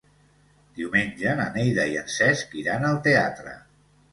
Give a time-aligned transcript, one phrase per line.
[0.77, 3.55] Diumenge na Neida i en Cesc iran al teatre.